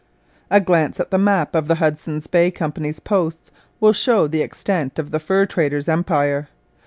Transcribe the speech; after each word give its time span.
]A 0.49 0.59
glance 0.59 0.99
at 0.99 1.11
the 1.11 1.19
map 1.19 1.53
of 1.53 1.67
the 1.67 1.75
Hudson's 1.75 2.25
Bay 2.25 2.49
Company's 2.49 2.99
posts 2.99 3.51
will 3.79 3.93
show 3.93 4.25
the 4.25 4.41
extent 4.41 4.97
of 4.97 5.11
the 5.11 5.19
fur 5.19 5.45
traders' 5.45 5.87
empire. 5.87 6.47